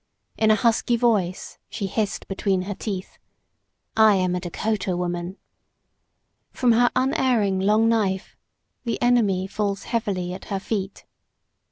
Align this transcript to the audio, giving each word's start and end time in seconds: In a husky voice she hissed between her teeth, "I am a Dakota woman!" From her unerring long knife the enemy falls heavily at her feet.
In 0.35 0.49
a 0.49 0.55
husky 0.55 0.95
voice 0.95 1.59
she 1.69 1.85
hissed 1.85 2.27
between 2.27 2.63
her 2.63 2.73
teeth, 2.73 3.19
"I 3.95 4.15
am 4.15 4.33
a 4.33 4.39
Dakota 4.39 4.97
woman!" 4.97 5.37
From 6.51 6.71
her 6.71 6.89
unerring 6.95 7.59
long 7.59 7.87
knife 7.87 8.35
the 8.83 8.99
enemy 8.99 9.45
falls 9.45 9.83
heavily 9.83 10.33
at 10.33 10.45
her 10.45 10.59
feet. 10.59 11.05